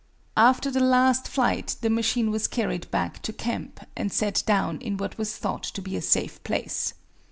After 0.35 0.71
the 0.71 0.79
last 0.79 1.27
flight 1.27 1.75
the 1.81 1.89
machine 1.91 2.31
was 2.31 2.47
carried 2.47 2.89
back 2.89 3.21
to 3.21 3.31
camp 3.31 3.81
and 3.95 4.11
set 4.11 4.41
down 4.47 4.79
in 4.81 4.97
what 4.97 5.15
was 5.19 5.35
thought 5.37 5.61
to 5.61 5.79
be 5.79 5.95
a 5.95 6.01
safe 6.01 6.43
place. 6.43 6.95